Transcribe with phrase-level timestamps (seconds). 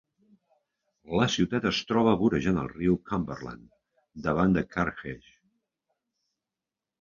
[1.17, 3.69] La ciutat es troba vorejant el riu Cumberland,
[4.29, 5.37] davant de Carthage.